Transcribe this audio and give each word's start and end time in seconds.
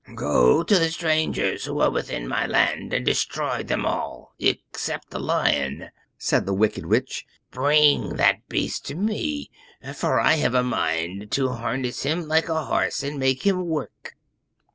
"Go 0.15 0.63
to 0.63 0.79
the 0.79 0.89
strangers 0.89 1.65
who 1.65 1.79
are 1.79 1.91
within 1.91 2.27
my 2.27 2.47
land 2.47 2.91
and 2.91 3.05
destroy 3.05 3.61
them 3.61 3.85
all 3.85 4.33
except 4.39 5.11
the 5.11 5.19
Lion," 5.19 5.91
said 6.17 6.47
the 6.47 6.55
Wicked 6.55 6.87
Witch. 6.87 7.23
"Bring 7.51 8.15
that 8.15 8.49
beast 8.49 8.83
to 8.87 8.95
me, 8.95 9.51
for 9.93 10.19
I 10.19 10.37
have 10.37 10.55
a 10.55 10.63
mind 10.63 11.29
to 11.33 11.49
harness 11.49 12.01
him 12.01 12.27
like 12.27 12.49
a 12.49 12.65
horse, 12.65 13.03
and 13.03 13.19
make 13.19 13.43
him 13.45 13.67
work." 13.67 14.15